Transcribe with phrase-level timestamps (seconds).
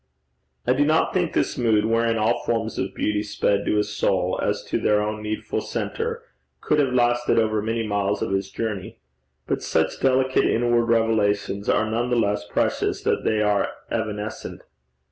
[0.65, 4.39] I do not think this mood, wherein all forms of beauty sped to his soul
[4.41, 6.23] as to their own needful centre,
[6.59, 8.97] could have lasted over many miles of his journey.
[9.45, 14.63] But such delicate inward revelations are none the less precious that they are evanescent.